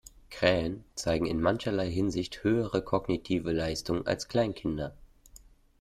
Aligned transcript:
Krähen 0.31 0.83
zeigen 0.95 1.27
in 1.27 1.39
mancherlei 1.39 1.87
Hinsicht 1.91 2.43
höhere 2.43 2.81
kognitive 2.81 3.51
Leistungen 3.51 4.07
als 4.07 4.27
Kleinkinder. 4.27 4.95